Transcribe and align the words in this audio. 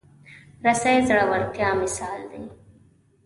رسۍ 0.65 0.95
د 1.01 1.05
زړورتیا 1.07 1.69
مثال 1.81 2.21
دی. 2.31 2.43